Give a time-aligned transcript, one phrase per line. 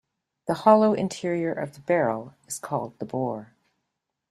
[0.47, 3.53] The hollow interior of the barrel is called the bore.